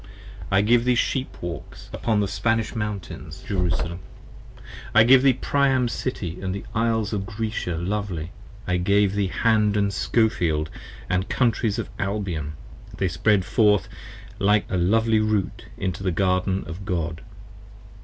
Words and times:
I 0.49 0.63
gave 0.63 0.83
thee 0.83 0.95
Sheep 0.95 1.37
walks 1.43 1.91
upon 1.93 2.21
the 2.21 2.27
Spanish 2.27 2.75
Mountains, 2.75 3.43
Jerusalem, 3.47 3.99
69 4.55 4.65
I 4.95 5.03
gave 5.03 5.21
thee 5.21 5.33
Priam's 5.33 5.93
City 5.93 6.41
and 6.41 6.55
the 6.55 6.65
Isles 6.73 7.13
of 7.13 7.27
Grecia 7.27 7.77
lovely: 7.77 8.31
I 8.65 8.77
gave 8.77 9.13
thee 9.13 9.27
Hand 9.27 9.75
& 9.93 9.93
Scofield 9.93 10.71
& 10.89 11.07
the 11.07 11.23
Counties 11.25 11.77
of 11.77 11.89
Albion: 11.99 12.53
15 12.93 12.97
They 12.97 13.07
spread 13.09 13.45
forth 13.45 13.87
like 14.39 14.65
a 14.71 14.77
lovely 14.77 15.19
root 15.19 15.65
into 15.77 16.01
the 16.01 16.11
Garden 16.11 16.63
of 16.67 16.83
God. 16.83 17.21